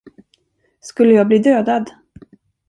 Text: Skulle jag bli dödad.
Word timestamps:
Skulle 0.81 1.13
jag 1.13 1.27
bli 1.27 1.39
dödad. 1.39 1.91